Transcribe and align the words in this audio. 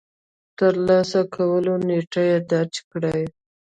د 0.03 0.03
ترلاسه 0.57 1.21
کولو 1.35 1.73
نېټه 1.87 2.21
يې 2.29 2.37
درج 2.51 2.73
کړئ. 2.91 3.21